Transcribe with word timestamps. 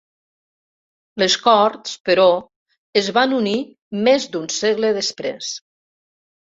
Les 1.23 1.35
corts, 1.49 1.93
però, 2.09 2.27
es 3.05 3.13
van 3.21 3.39
unir 3.43 3.55
més 4.11 4.29
d'un 4.35 4.53
segle 4.61 4.95
després. 5.03 5.57